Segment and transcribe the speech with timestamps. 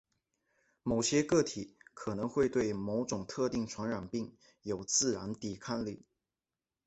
[0.81, 6.01] 某些个体可能会对某种特定传染病有自然抵抗力。